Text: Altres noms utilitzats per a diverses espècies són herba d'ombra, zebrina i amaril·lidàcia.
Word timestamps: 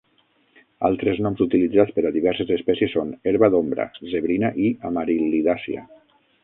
Altres 0.87 1.19
noms 1.25 1.43
utilitzats 1.45 1.93
per 1.99 2.05
a 2.09 2.13
diverses 2.17 2.55
espècies 2.57 2.97
són 2.97 3.13
herba 3.33 3.53
d'ombra, 3.57 3.89
zebrina 4.17 4.53
i 4.67 4.75
amaril·lidàcia. 4.93 5.91